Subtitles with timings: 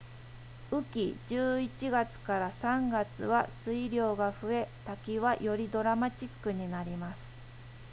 [0.71, 7.21] 雨季11月 ～3 月は水量が増え滝はよりドラマチックになります